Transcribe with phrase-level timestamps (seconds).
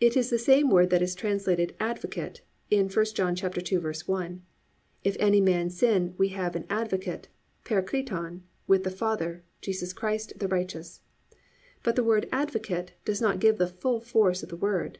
[0.00, 4.40] It is the same word that is translated "advocate" in 1 John 2:1,
[5.04, 7.28] +"If any man sin, we have an advocate+
[7.66, 11.02] (parakleton) +with the Father, Jesus Christ the righteous."+
[11.82, 14.98] But the word "Advocate" does not give the full force of the word.